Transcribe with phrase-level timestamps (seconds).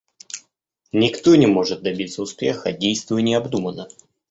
[0.91, 3.87] Никто не может добиться успеха, действуя необдуманно.